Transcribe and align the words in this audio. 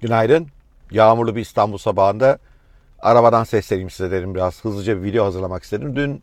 Günaydın. 0.00 0.46
Yağmurlu 0.90 1.36
bir 1.36 1.40
İstanbul 1.40 1.78
sabahında 1.78 2.38
arabadan 2.98 3.44
sesleneyim 3.44 3.90
size 3.90 4.10
dedim. 4.10 4.34
Biraz 4.34 4.64
hızlıca 4.64 4.96
bir 4.96 5.02
video 5.02 5.24
hazırlamak 5.24 5.62
istedim. 5.62 5.96
Dün 5.96 6.22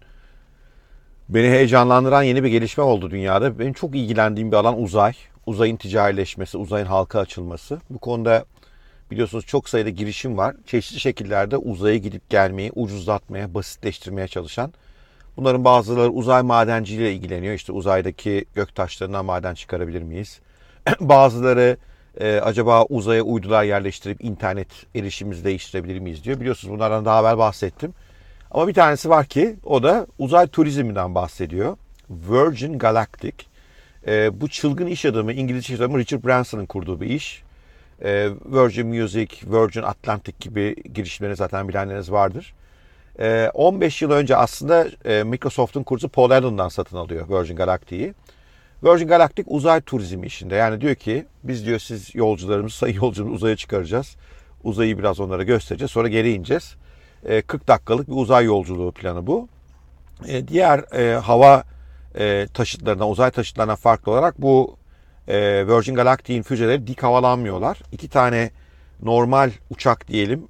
beni 1.29 1.47
heyecanlandıran 1.47 2.23
yeni 2.23 2.43
bir 2.43 2.49
gelişme 2.49 2.83
oldu 2.83 3.11
dünyada. 3.11 3.59
Benim 3.59 3.73
çok 3.73 3.95
ilgilendiğim 3.95 4.51
bir 4.51 4.57
alan 4.57 4.81
uzay. 4.81 5.13
Uzayın 5.45 5.77
ticarileşmesi, 5.77 6.57
uzayın 6.57 6.85
halka 6.85 7.19
açılması. 7.19 7.79
Bu 7.89 7.99
konuda 7.99 8.45
biliyorsunuz 9.11 9.45
çok 9.45 9.69
sayıda 9.69 9.89
girişim 9.89 10.37
var. 10.37 10.55
Çeşitli 10.65 10.99
şekillerde 10.99 11.57
uzaya 11.57 11.97
gidip 11.97 12.29
gelmeyi 12.29 12.71
ucuzlatmaya, 12.75 13.53
basitleştirmeye 13.53 14.27
çalışan. 14.27 14.73
Bunların 15.37 15.65
bazıları 15.65 16.09
uzay 16.09 16.41
madenciliğiyle 16.41 17.13
ilgileniyor. 17.13 17.53
İşte 17.53 17.71
uzaydaki 17.71 18.45
gök 18.55 18.75
taşlarından 18.75 19.25
maden 19.25 19.53
çıkarabilir 19.53 20.01
miyiz? 20.01 20.39
bazıları 20.99 21.77
e, 22.19 22.39
acaba 22.39 22.85
uzaya 22.85 23.21
uydular 23.23 23.63
yerleştirip 23.63 24.23
internet 24.23 24.67
erişimimizi 24.95 25.43
değiştirebilir 25.43 25.99
miyiz 25.99 26.23
diyor. 26.23 26.39
Biliyorsunuz 26.39 26.73
bunlardan 26.73 27.05
daha 27.05 27.21
evvel 27.21 27.37
bahsettim. 27.37 27.93
Ama 28.51 28.67
bir 28.67 28.73
tanesi 28.73 29.09
var 29.09 29.25
ki 29.25 29.55
o 29.63 29.83
da 29.83 30.07
uzay 30.19 30.47
turizminden 30.47 31.15
bahsediyor. 31.15 31.77
Virgin 32.09 32.79
Galactic. 32.79 33.35
E, 34.07 34.41
bu 34.41 34.47
çılgın 34.47 34.87
iş 34.87 35.05
adamı, 35.05 35.33
İngiliz 35.33 35.63
iş 35.63 35.71
adamı 35.71 35.99
Richard 35.99 36.25
Branson'ın 36.25 36.65
kurduğu 36.65 37.01
bir 37.01 37.09
iş. 37.09 37.43
E, 38.03 38.29
Virgin 38.45 38.87
Music, 38.87 39.27
Virgin 39.43 39.81
Atlantic 39.81 40.37
gibi 40.39 40.75
girişimleri 40.93 41.35
zaten 41.35 41.69
bilenleriniz 41.69 42.11
vardır. 42.11 42.53
E, 43.19 43.49
15 43.53 44.01
yıl 44.01 44.11
önce 44.11 44.35
aslında 44.35 44.87
e, 45.05 45.23
Microsoft'un 45.23 45.83
kursu 45.83 46.09
Paul 46.09 46.31
Allen'dan 46.31 46.69
satın 46.69 46.97
alıyor 46.97 47.29
Virgin 47.29 47.55
Galactic'i. 47.55 48.13
Virgin 48.83 49.07
Galactic 49.07 49.45
uzay 49.47 49.81
turizmi 49.81 50.27
işinde. 50.27 50.55
Yani 50.55 50.81
diyor 50.81 50.95
ki 50.95 51.25
biz 51.43 51.65
diyor 51.65 51.79
siz 51.79 52.15
yolcularımızı 52.15 52.77
sayı 52.77 52.95
yolcumuzu 52.95 53.35
uzaya 53.35 53.55
çıkaracağız. 53.55 54.15
Uzayı 54.63 54.97
biraz 54.97 55.19
onlara 55.19 55.43
göstereceğiz. 55.43 55.91
Sonra 55.91 56.07
geri 56.07 56.33
ineceğiz. 56.33 56.75
40 57.47 57.63
e, 57.63 57.67
dakikalık 57.67 58.07
bir 58.07 58.15
uzay 58.15 58.45
yolculuğu 58.45 58.91
planı 58.91 59.27
bu. 59.27 59.47
E, 60.27 60.47
diğer 60.47 60.93
e, 60.93 61.15
hava 61.15 61.63
taşıtlarına, 62.53 63.09
uzay 63.09 63.31
taşıtlarına 63.31 63.75
farklı 63.75 64.11
olarak 64.11 64.41
bu 64.41 64.77
Virgin 65.67 65.95
Galactic'in 65.95 66.41
füzeleri 66.41 66.87
dik 66.87 67.03
havalanmıyorlar. 67.03 67.79
İki 67.91 68.09
tane 68.09 68.51
normal 69.01 69.51
uçak 69.69 70.07
diyelim 70.07 70.47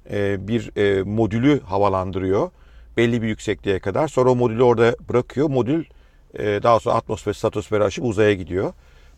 bir 0.48 0.70
modülü 1.02 1.60
havalandırıyor 1.60 2.50
belli 2.96 3.22
bir 3.22 3.28
yüksekliğe 3.28 3.78
kadar. 3.78 4.08
Sonra 4.08 4.30
o 4.30 4.36
modülü 4.36 4.62
orada 4.62 4.96
bırakıyor. 5.08 5.50
Modül 5.50 5.84
daha 6.38 6.80
sonra 6.80 6.94
atmosfer, 6.94 7.32
stratosferi 7.32 7.84
aşıp 7.84 8.04
uzaya 8.04 8.34
gidiyor. 8.34 8.72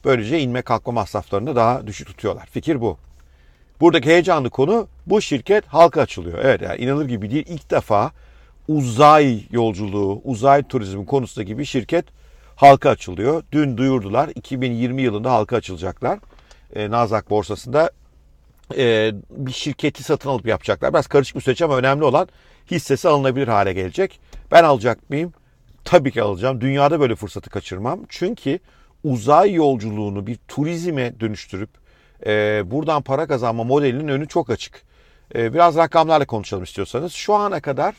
Böylece 0.04 0.40
inme 0.40 0.62
kalkma 0.62 0.92
masraflarını 0.92 1.56
daha 1.56 1.86
düşük 1.86 2.06
tutuyorlar. 2.06 2.46
Fikir 2.46 2.80
bu. 2.80 2.98
Buradaki 3.80 4.08
heyecanlı 4.08 4.50
konu 4.50 4.88
bu 5.06 5.20
şirket 5.20 5.66
halka 5.66 6.00
açılıyor. 6.00 6.38
Evet 6.42 6.62
yani 6.62 6.80
inanılır 6.80 7.08
gibi 7.08 7.30
değil. 7.30 7.44
İlk 7.48 7.70
defa 7.70 8.12
uzay 8.68 9.42
yolculuğu, 9.50 10.20
uzay 10.24 10.62
turizmi 10.62 11.06
konusundaki 11.06 11.58
bir 11.58 11.64
şirket 11.64 12.04
halka 12.56 12.90
açılıyor. 12.90 13.42
Dün 13.52 13.76
duyurdular 13.76 14.30
2020 14.34 15.02
yılında 15.02 15.32
halka 15.32 15.56
açılacaklar. 15.56 16.18
E, 16.74 16.90
Nasdaq 16.90 17.22
borsasında 17.30 17.90
e, 18.76 19.12
bir 19.30 19.52
şirketi 19.52 20.02
satın 20.02 20.28
alıp 20.28 20.46
yapacaklar. 20.46 20.92
Biraz 20.92 21.06
karışık 21.06 21.36
bir 21.36 21.40
süreç 21.40 21.62
ama 21.62 21.76
önemli 21.76 22.04
olan 22.04 22.28
hissesi 22.70 23.08
alınabilir 23.08 23.48
hale 23.48 23.72
gelecek. 23.72 24.20
Ben 24.52 24.64
alacak 24.64 25.10
mıyım? 25.10 25.32
Tabii 25.88 26.10
ki 26.10 26.22
alacağım. 26.22 26.60
Dünyada 26.60 27.00
böyle 27.00 27.14
fırsatı 27.14 27.50
kaçırmam. 27.50 28.00
Çünkü 28.08 28.58
uzay 29.04 29.52
yolculuğunu 29.52 30.26
bir 30.26 30.38
turizme 30.48 31.20
dönüştürüp 31.20 31.70
e, 32.26 32.62
buradan 32.70 33.02
para 33.02 33.26
kazanma 33.26 33.64
modelinin 33.64 34.08
önü 34.08 34.28
çok 34.28 34.50
açık. 34.50 34.82
E, 35.34 35.54
biraz 35.54 35.76
rakamlarla 35.76 36.26
konuşalım 36.26 36.64
istiyorsanız. 36.64 37.12
Şu 37.12 37.34
ana 37.34 37.60
kadar 37.60 37.94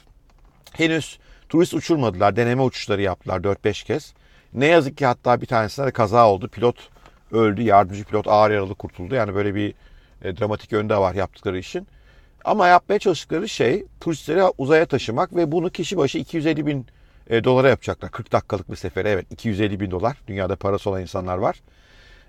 henüz 0.74 1.20
turist 1.50 1.74
uçurmadılar. 1.74 2.36
Deneme 2.36 2.62
uçuşları 2.62 3.02
yaptılar 3.02 3.40
4-5 3.40 3.86
kez. 3.86 4.14
Ne 4.54 4.66
yazık 4.66 4.98
ki 4.98 5.06
hatta 5.06 5.42
bir 5.42 5.46
tanesinde 5.46 5.88
de 5.88 5.92
kaza 5.92 6.30
oldu. 6.30 6.48
Pilot 6.48 6.90
öldü. 7.32 7.62
Yardımcı 7.62 8.04
pilot 8.04 8.28
ağır 8.28 8.52
yaralı 8.52 8.76
kurtuldu. 8.76 9.16
Yani 9.16 9.36
böyle 9.36 9.56
bir 9.56 9.74
e, 10.22 10.38
dramatik 10.38 10.72
yönde 10.72 10.98
var 10.98 11.16
yaptıkları 11.16 11.58
işin. 11.58 11.88
Ama 12.46 12.68
yapmaya 12.68 13.00
çalıştıkları 13.00 13.50
şey 13.50 13.86
turistleri 14.00 14.44
uzaya 14.58 14.86
taşımak 14.86 15.36
ve 15.36 15.52
bunu 15.52 15.70
kişi 15.70 15.98
başı 15.98 16.18
250 16.18 16.66
bin 16.66 16.86
e, 17.30 17.44
dolara 17.44 17.70
yapacaklar. 17.70 18.12
40 18.12 18.32
dakikalık 18.32 18.72
bir 18.72 18.76
sefere 18.76 19.10
evet 19.10 19.26
250 19.32 19.80
bin 19.80 19.92
dolar. 19.92 20.18
Dünyada 20.28 20.56
parası 20.56 20.90
olan 20.90 21.02
insanlar 21.02 21.38
var. 21.38 21.62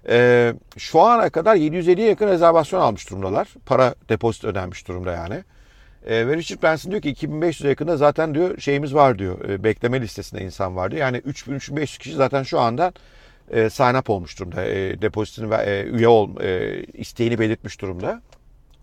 E, 0.09 0.55
şu 0.77 1.01
ana 1.01 1.31
kadar 1.31 1.57
750'ye 1.57 2.09
yakın 2.09 2.29
rezervasyon 2.29 2.81
almış 2.81 3.11
durumdalar. 3.11 3.49
Para 3.67 3.95
depozit 4.09 4.45
ödenmiş 4.45 4.89
durumda 4.89 5.13
yani. 5.13 5.45
E, 6.07 6.29
ve 6.29 6.37
Richard 6.37 6.63
Branson 6.63 6.91
diyor 6.91 7.03
ki 7.03 7.13
2500'e 7.13 7.69
yakında 7.69 7.97
zaten 7.97 8.35
diyor 8.35 8.59
şeyimiz 8.59 8.95
var 8.95 9.19
diyor. 9.19 9.49
E, 9.49 9.65
bekleme 9.65 10.01
listesinde 10.01 10.43
insan 10.43 10.77
var 10.77 10.91
diyor. 10.91 11.01
Yani 11.01 11.19
3000-3500 11.19 11.99
kişi 11.99 12.15
zaten 12.15 12.43
şu 12.43 12.61
anda 12.61 12.93
e, 13.51 13.71
sign 13.71 13.95
up 13.95 14.11
olmuş 14.11 14.39
durumda. 14.39 14.65
E, 14.65 15.03
depozitini 15.03 15.51
ve 15.51 15.57
e, 15.57 15.85
üye 15.85 16.09
ol 16.09 16.41
e, 16.41 16.83
isteğini 16.85 17.39
belirtmiş 17.39 17.81
durumda. 17.81 18.23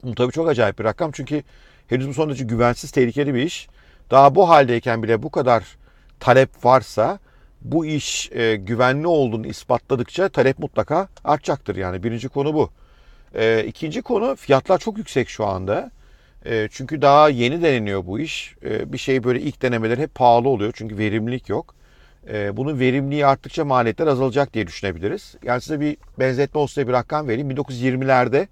Bu 0.03 0.15
tabii 0.15 0.31
çok 0.31 0.49
acayip 0.49 0.79
bir 0.79 0.83
rakam 0.83 1.11
çünkü 1.11 1.43
henüz 1.87 2.07
bu 2.07 2.13
son 2.13 2.29
derece 2.29 2.43
güvensiz, 2.43 2.91
tehlikeli 2.91 3.33
bir 3.33 3.43
iş. 3.43 3.67
Daha 4.11 4.35
bu 4.35 4.49
haldeyken 4.49 5.03
bile 5.03 5.23
bu 5.23 5.31
kadar 5.31 5.63
talep 6.19 6.65
varsa 6.65 7.19
bu 7.61 7.85
iş 7.85 8.31
e, 8.31 8.55
güvenli 8.55 9.07
olduğunu 9.07 9.47
ispatladıkça 9.47 10.29
talep 10.29 10.59
mutlaka 10.59 11.07
artacaktır. 11.23 11.75
Yani 11.75 12.03
birinci 12.03 12.29
konu 12.29 12.53
bu. 12.53 12.69
E, 13.35 13.63
ikinci 13.67 14.01
konu 14.01 14.35
fiyatlar 14.35 14.77
çok 14.77 14.97
yüksek 14.97 15.29
şu 15.29 15.45
anda. 15.45 15.91
E, 16.45 16.67
çünkü 16.71 17.01
daha 17.01 17.29
yeni 17.29 17.61
deneniyor 17.61 18.05
bu 18.05 18.19
iş. 18.19 18.55
E, 18.65 18.93
bir 18.93 18.97
şey 18.97 19.23
böyle 19.23 19.41
ilk 19.41 19.61
denemeler 19.61 19.97
hep 19.97 20.15
pahalı 20.15 20.49
oluyor 20.49 20.73
çünkü 20.75 20.97
verimlilik 20.97 21.49
yok. 21.49 21.75
E, 22.29 22.57
bunun 22.57 22.79
verimliliği 22.79 23.25
arttıkça 23.25 23.65
maliyetler 23.65 24.07
azalacak 24.07 24.53
diye 24.53 24.67
düşünebiliriz. 24.67 25.35
Yani 25.43 25.61
size 25.61 25.79
bir 25.79 25.97
benzetme 26.19 26.59
olsa 26.59 26.87
bir 26.87 26.93
rakam 26.93 27.27
vereyim. 27.27 27.51
1920'lerde 27.51 28.47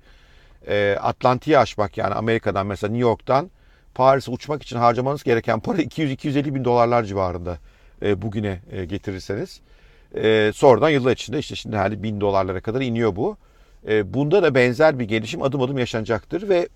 e, 0.68 0.98
Atlantik'i 1.02 1.58
aşmak 1.58 1.98
yani 1.98 2.14
Amerika'dan 2.14 2.68
mesela 2.68 2.92
New 2.92 3.08
York'tan 3.08 3.50
Paris'e 3.96 4.32
uçmak 4.32 4.64
için 4.64 4.78
harcamanız 4.78 5.24
gereken 5.24 5.60
para 5.60 5.82
200-250 5.82 6.56
bin 6.56 6.66
dolarlar 6.66 7.04
civarında 7.04 7.58
e, 8.02 8.22
bugüne 8.22 8.60
e, 8.72 8.86
getirirseniz. 8.86 9.62
E, 10.16 10.52
sonradan 10.56 10.90
yıllar 10.90 11.12
içinde 11.12 11.40
işte 11.40 11.56
şimdi 11.56 11.76
hali 11.76 12.04
bin 12.04 12.22
dolarlara 12.22 12.62
kadar 12.62 12.82
iniyor 12.82 13.16
bu. 13.16 13.38
E, 13.88 14.14
bunda 14.14 14.44
da 14.44 14.56
benzer 14.56 15.00
bir 15.00 15.06
gelişim 15.06 15.42
adım 15.42 15.62
adım 15.62 15.78
yaşanacaktır 15.78 16.50
ve 16.50 16.70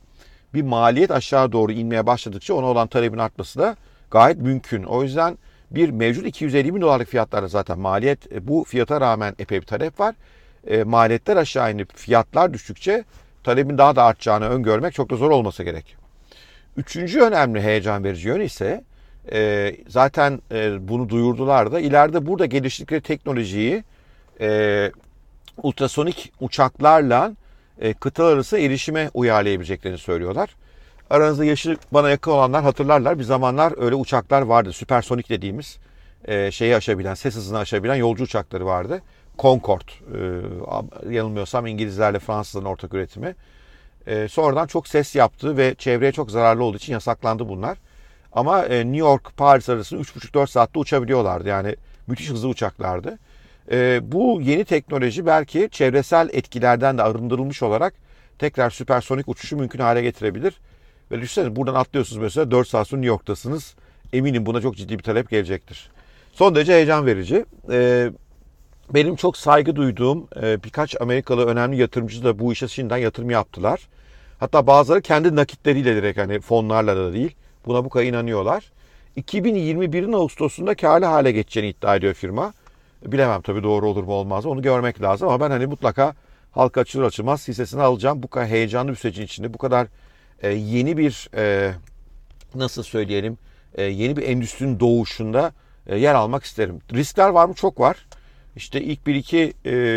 bir 0.53 0.61
maliyet 0.61 1.11
aşağı 1.11 1.51
doğru 1.51 1.71
inmeye 1.71 2.07
başladıkça 2.07 2.53
ona 2.53 2.65
olan 2.65 2.87
talebin 2.87 3.17
artması 3.17 3.59
da 3.59 3.75
gayet 4.11 4.37
mümkün. 4.37 4.83
O 4.83 5.03
yüzden 5.03 5.37
bir 5.71 5.89
mevcut 5.89 6.25
250 6.25 6.75
bin 6.75 6.81
dolarlık 6.81 7.07
fiyatlarda 7.07 7.47
zaten 7.47 7.79
maliyet 7.79 8.31
e, 8.31 8.47
bu 8.47 8.63
fiyata 8.67 9.01
rağmen 9.01 9.35
epey 9.39 9.61
bir 9.61 9.65
talep 9.65 9.99
var. 9.99 10.15
E, 10.67 10.83
maliyetler 10.83 11.37
aşağı 11.37 11.73
inip 11.73 11.97
fiyatlar 11.97 12.53
düştükçe 12.53 13.03
talebin 13.43 13.77
daha 13.77 13.95
da 13.95 14.03
artacağını 14.03 14.49
öngörmek 14.49 14.93
çok 14.93 15.09
da 15.09 15.15
zor 15.15 15.31
olmasa 15.31 15.63
gerek. 15.63 15.98
Üçüncü 16.77 17.21
önemli 17.21 17.61
heyecan 17.61 18.03
verici 18.03 18.27
yön 18.27 18.39
ise 18.41 18.83
e, 19.31 19.75
zaten 19.87 20.41
e, 20.51 20.87
bunu 20.87 21.09
duyurdular 21.09 21.71
da 21.71 21.79
ileride 21.79 22.25
burada 22.25 22.45
geliştirdikleri 22.45 23.01
teknolojiyi 23.01 23.83
e, 24.41 24.91
ultrasonik 25.63 26.33
uçaklarla 26.39 27.31
e, 27.79 27.93
kıtalar 27.93 28.33
arası 28.33 28.57
erişime 28.57 29.09
uyarlayabileceklerini 29.13 29.97
söylüyorlar. 29.97 30.55
Aranızda 31.09 31.45
yaşı 31.45 31.77
bana 31.91 32.09
yakın 32.09 32.31
olanlar 32.31 32.63
hatırlarlar. 32.63 33.19
Bir 33.19 33.23
zamanlar 33.23 33.83
öyle 33.83 33.95
uçaklar 33.95 34.41
vardı. 34.41 34.73
Süpersonik 34.73 35.29
dediğimiz 35.29 35.77
e, 36.25 36.51
şeyi 36.51 36.75
aşabilen, 36.75 37.13
ses 37.13 37.35
hızını 37.35 37.57
aşabilen 37.57 37.95
yolcu 37.95 38.23
uçakları 38.23 38.65
vardı. 38.65 39.01
Concorde, 39.39 39.91
e, 41.09 41.13
yanılmıyorsam 41.13 41.67
İngilizlerle 41.67 42.19
Fransızların 42.19 42.65
ortak 42.65 42.93
üretimi. 42.93 43.35
E, 44.07 44.27
sonradan 44.27 44.67
çok 44.67 44.87
ses 44.87 45.15
yaptı 45.15 45.57
ve 45.57 45.75
çevreye 45.75 46.11
çok 46.11 46.31
zararlı 46.31 46.63
olduğu 46.63 46.77
için 46.77 46.93
yasaklandı 46.93 47.49
bunlar. 47.49 47.77
Ama 48.33 48.65
e, 48.65 48.79
New 48.79 48.97
York, 48.97 49.37
Paris 49.37 49.69
arasında 49.69 50.01
3,5-4 50.01 50.47
saatte 50.47 50.79
uçabiliyorlardı. 50.79 51.49
Yani 51.49 51.75
müthiş 52.07 52.29
hızlı 52.29 52.47
uçaklardı. 52.47 53.19
E, 53.71 53.99
bu 54.11 54.41
yeni 54.41 54.65
teknoloji 54.65 55.25
belki 55.25 55.69
çevresel 55.71 56.29
etkilerden 56.33 56.97
de 56.97 57.03
arındırılmış 57.03 57.63
olarak 57.63 57.93
tekrar 58.39 58.69
süpersonik 58.69 59.27
uçuşu 59.27 59.57
mümkün 59.57 59.79
hale 59.79 60.01
getirebilir. 60.01 60.59
Ve 61.11 61.21
düşünsenize 61.21 61.55
buradan 61.55 61.75
atlıyorsunuz 61.75 62.21
mesela 62.21 62.51
4 62.51 62.67
saat 62.67 62.87
sonra 62.87 62.99
New 63.01 63.09
York'tasınız. 63.09 63.75
Eminim 64.13 64.45
buna 64.45 64.61
çok 64.61 64.77
ciddi 64.77 64.97
bir 64.99 65.03
talep 65.03 65.29
gelecektir. 65.29 65.89
Son 66.33 66.55
derece 66.55 66.73
heyecan 66.73 67.05
verici. 67.05 67.45
Ee, 67.71 68.11
benim 68.93 69.15
çok 69.15 69.37
saygı 69.37 69.75
duyduğum 69.75 70.27
e, 70.41 70.63
birkaç 70.63 71.01
Amerikalı 71.01 71.45
önemli 71.45 71.77
yatırımcı 71.77 72.23
da 72.23 72.39
bu 72.39 72.53
işe 72.53 72.67
şimdiden 72.67 72.97
yatırım 72.97 73.29
yaptılar. 73.29 73.79
Hatta 74.39 74.67
bazıları 74.67 75.01
kendi 75.01 75.35
nakitleriyle 75.35 75.95
direkt 75.95 76.19
hani 76.19 76.39
fonlarla 76.39 76.95
da 76.95 77.13
değil 77.13 77.35
buna 77.65 77.85
bu 77.85 77.89
kadar 77.89 78.05
inanıyorlar. 78.05 78.71
2021'in 79.17 80.13
Ağustos'unda 80.13 80.75
karlı 80.75 81.05
hale 81.05 81.31
geçeceğini 81.31 81.69
iddia 81.69 81.95
ediyor 81.95 82.13
firma. 82.13 82.53
Bilemem 83.05 83.41
tabii 83.41 83.63
doğru 83.63 83.89
olur 83.89 84.03
mu 84.03 84.11
olmaz 84.11 84.45
onu 84.45 84.61
görmek 84.61 85.01
lazım 85.01 85.27
ama 85.27 85.39
ben 85.39 85.51
hani 85.51 85.65
mutlaka 85.65 86.15
halka 86.51 86.81
açılır 86.81 87.03
açılmaz 87.03 87.47
hissesini 87.47 87.81
alacağım. 87.81 88.23
Bu 88.23 88.27
kadar 88.27 88.47
heyecanlı 88.47 88.91
bir 88.91 88.95
sürecin 88.95 89.23
içinde 89.23 89.53
bu 89.53 89.57
kadar 89.57 89.87
e, 90.41 90.49
yeni 90.49 90.97
bir 90.97 91.29
e, 91.35 91.73
nasıl 92.55 92.83
söyleyelim 92.83 93.37
e, 93.75 93.83
yeni 93.83 94.17
bir 94.17 94.23
endüstrinin 94.23 94.79
doğuşunda 94.79 95.51
yer 95.95 96.15
almak 96.15 96.43
isterim. 96.43 96.79
Riskler 96.93 97.29
var 97.29 97.45
mı? 97.45 97.53
Çok 97.53 97.79
var. 97.79 98.05
İşte 98.55 98.81
ilk 98.81 99.07
bir 99.07 99.15
iki 99.15 99.53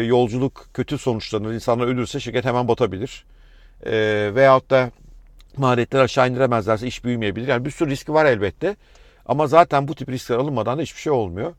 yolculuk 0.06 0.68
kötü 0.74 0.98
sonuçlanır. 0.98 1.52
İnsanlar 1.52 1.86
ölürse 1.86 2.20
şirket 2.20 2.44
hemen 2.44 2.68
batabilir. 2.68 3.24
E, 3.86 4.30
veyahut 4.34 4.70
da 4.70 4.90
maliyetleri 5.56 6.02
aşağı 6.02 6.28
indiremezlerse 6.28 6.86
iş 6.86 7.04
büyümeyebilir. 7.04 7.48
Yani 7.48 7.64
bir 7.64 7.70
sürü 7.70 7.90
riski 7.90 8.14
var 8.14 8.24
elbette. 8.24 8.76
Ama 9.26 9.46
zaten 9.46 9.88
bu 9.88 9.94
tip 9.94 10.08
riskler 10.08 10.36
alınmadan 10.36 10.78
da 10.78 10.82
hiçbir 10.82 11.00
şey 11.00 11.12
olmuyor. 11.12 11.52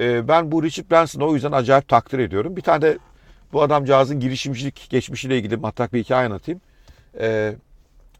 E, 0.00 0.28
ben 0.28 0.52
bu 0.52 0.62
Richard 0.62 0.90
Branson'ı 0.90 1.26
o 1.26 1.34
yüzden 1.34 1.52
acayip 1.52 1.88
takdir 1.88 2.18
ediyorum. 2.18 2.56
Bir 2.56 2.62
tane 2.62 2.82
de 2.82 2.98
bu 3.52 3.62
adamcağızın 3.62 4.20
girişimcilik 4.20 4.86
geçmişiyle 4.90 5.38
ilgili 5.38 5.56
matrak 5.56 5.92
bir 5.92 6.04
hikaye 6.04 6.26
anlatayım. 6.26 6.60
E, 7.20 7.54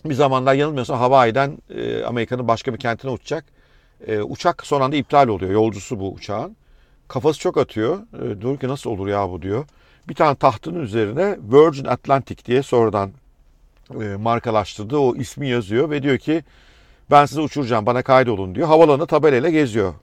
bir 0.04 0.14
zamanlar 0.14 0.54
yanılmıyorsam 0.54 0.98
Hawaii'den 0.98 1.58
e, 1.70 2.04
Amerika'nın 2.04 2.48
başka 2.48 2.74
bir 2.74 2.78
kentine 2.78 3.10
uçacak. 3.10 3.44
E, 4.06 4.20
uçak 4.20 4.66
son 4.66 4.80
anda 4.80 4.96
iptal 4.96 5.28
oluyor. 5.28 5.52
Yolcusu 5.52 6.00
bu 6.00 6.12
uçağın. 6.12 6.56
Kafası 7.08 7.40
çok 7.40 7.58
atıyor. 7.58 7.98
E, 8.22 8.40
diyor 8.40 8.58
ki 8.58 8.68
nasıl 8.68 8.90
olur 8.90 9.08
ya 9.08 9.30
bu 9.30 9.42
diyor. 9.42 9.64
Bir 10.08 10.14
tane 10.14 10.34
tahtının 10.34 10.80
üzerine 10.80 11.38
Virgin 11.52 11.84
Atlantic 11.84 12.44
diye 12.44 12.62
sonradan 12.62 13.10
e, 13.94 14.16
markalaştırdığı 14.16 14.98
o 14.98 15.16
ismi 15.16 15.48
yazıyor 15.48 15.90
ve 15.90 16.02
diyor 16.02 16.18
ki 16.18 16.42
ben 17.10 17.26
sizi 17.26 17.40
uçuracağım 17.40 17.86
bana 17.86 18.02
kaydolun 18.02 18.54
diyor. 18.54 18.68
Havalanı 18.68 19.06
tabelayla 19.06 19.50
geziyor. 19.50 19.94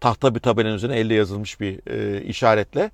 Tahta 0.00 0.34
bir 0.34 0.40
tabelanın 0.40 0.74
üzerine 0.74 0.98
elle 0.98 1.14
yazılmış 1.14 1.60
bir 1.60 1.80
e, 1.90 2.22
işaretle. 2.22 2.90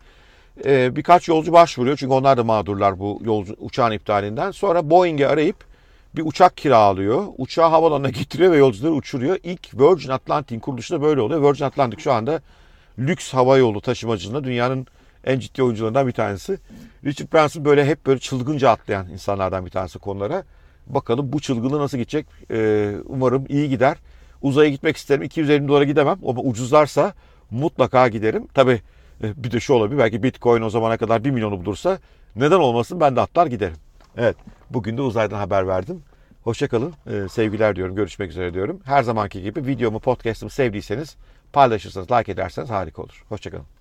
E, 0.64 0.96
birkaç 0.96 1.28
yolcu 1.28 1.52
başvuruyor 1.52 1.96
çünkü 1.96 2.12
onlar 2.12 2.36
da 2.36 2.44
mağdurlar 2.44 2.98
bu 2.98 3.20
yolcu 3.24 3.56
uçağın 3.60 3.92
iptalinden. 3.92 4.50
Sonra 4.50 4.90
Boeing'i 4.90 5.26
arayıp 5.26 5.56
bir 6.16 6.26
uçak 6.26 6.56
kiralıyor. 6.56 7.24
Uçağı 7.38 7.68
havalanına 7.68 8.10
getiriyor 8.10 8.52
ve 8.52 8.56
yolcuları 8.56 8.92
uçuruyor. 8.92 9.38
İlk 9.42 9.74
Virgin 9.74 10.10
Atlantic'in 10.10 10.60
kuruluşu 10.60 10.94
da 10.94 11.02
böyle 11.02 11.20
oluyor. 11.20 11.42
Virgin 11.42 11.64
Atlantic 11.64 12.02
şu 12.02 12.12
anda 12.12 12.40
lüks 12.98 13.34
hava 13.34 13.58
yolu 13.58 13.80
taşımacılığında 13.80 14.44
dünyanın 14.44 14.86
en 15.26 15.38
ciddi 15.38 15.62
oyuncularından 15.62 16.06
bir 16.06 16.12
tanesi. 16.12 16.58
Richard 17.04 17.32
Branson 17.32 17.64
böyle 17.64 17.86
hep 17.86 18.06
böyle 18.06 18.20
çılgınca 18.20 18.70
atlayan 18.70 19.08
insanlardan 19.08 19.66
bir 19.66 19.70
tanesi 19.70 19.98
konulara. 19.98 20.44
Bakalım 20.86 21.32
bu 21.32 21.40
çılgınlığı 21.40 21.78
nasıl 21.78 21.98
gidecek? 21.98 22.26
Ee, 22.50 22.94
umarım 23.04 23.44
iyi 23.48 23.68
gider. 23.68 23.96
Uzaya 24.42 24.70
gitmek 24.70 24.96
isterim. 24.96 25.22
250 25.22 25.68
dolara 25.68 25.84
gidemem 25.84 26.18
ama 26.26 26.42
ucuzlarsa 26.42 27.12
mutlaka 27.50 28.08
giderim. 28.08 28.46
Tabii 28.54 28.80
e, 29.22 29.44
bir 29.44 29.50
de 29.50 29.60
şu 29.60 29.72
olabilir. 29.74 29.98
Belki 29.98 30.22
Bitcoin 30.22 30.62
o 30.62 30.70
zamana 30.70 30.96
kadar 30.96 31.24
1 31.24 31.30
milyonu 31.30 31.60
bulursa 31.60 31.98
neden 32.36 32.58
olmasın 32.58 33.00
ben 33.00 33.16
de 33.16 33.20
atlar 33.20 33.46
giderim. 33.46 33.76
Evet 34.16 34.36
bugün 34.70 34.96
de 34.96 35.02
uzaydan 35.02 35.38
haber 35.38 35.66
verdim. 35.66 36.02
Hoşçakalın. 36.44 36.94
Ee, 37.10 37.28
sevgiler 37.28 37.76
diyorum. 37.76 37.94
Görüşmek 37.96 38.30
üzere 38.30 38.54
diyorum. 38.54 38.80
Her 38.84 39.02
zamanki 39.02 39.42
gibi 39.42 39.66
videomu, 39.66 40.00
podcast'ımı 40.00 40.50
sevdiyseniz 40.50 41.16
paylaşırsanız, 41.52 42.10
like 42.10 42.32
ederseniz 42.32 42.70
harika 42.70 43.02
olur. 43.02 43.24
Hoşçakalın. 43.28 43.75